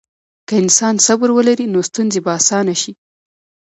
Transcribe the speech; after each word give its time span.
که 0.47 0.53
انسان 0.63 0.95
صبر 1.05 1.29
ولري، 1.33 1.65
نو 1.73 1.79
ستونزې 1.89 2.19
به 2.25 2.31
اسانه 2.39 2.75
شي. 2.81 2.91